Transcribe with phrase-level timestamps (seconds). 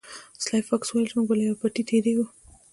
[0.43, 2.25] سلای فاکس وویل چې موږ به له یوه پټي تیریږو